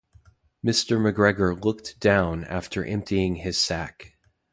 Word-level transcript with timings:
Mr 0.65 0.97
McGregor 0.97 1.63
looked 1.63 1.99
down 1.99 2.43
after 2.45 2.83
emptying 2.83 3.35
his 3.35 3.59
sack. 3.59 4.13